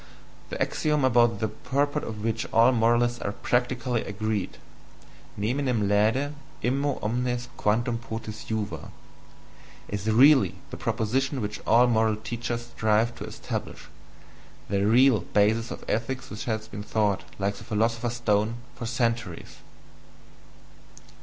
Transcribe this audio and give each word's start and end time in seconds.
]"the 0.49 0.59
axiom 0.59 1.05
about 1.05 1.37
the 1.37 1.47
purport 1.47 2.03
of 2.03 2.23
which 2.23 2.47
all 2.51 2.71
moralists 2.71 3.19
are 3.21 3.33
PRACTICALLY 3.33 4.01
agreed: 4.05 4.57
neminem 5.37 5.87
laede, 5.87 6.33
immo 6.63 6.97
omnes 7.03 7.49
quantum 7.55 7.99
potes 7.99 8.45
juva 8.45 8.89
is 9.89 10.09
REALLY 10.09 10.55
the 10.71 10.75
proposition 10.77 11.39
which 11.39 11.59
all 11.67 11.85
moral 11.85 12.15
teachers 12.15 12.65
strive 12.75 13.13
to 13.13 13.25
establish,... 13.25 13.89
the 14.69 14.87
REAL 14.87 15.19
basis 15.35 15.69
of 15.69 15.85
ethics 15.87 16.31
which 16.31 16.45
has 16.45 16.67
been 16.67 16.83
sought, 16.83 17.23
like 17.37 17.53
the 17.57 17.63
philosopher's 17.63 18.13
stone, 18.15 18.55
for 18.73 18.87
centuries." 18.87 19.57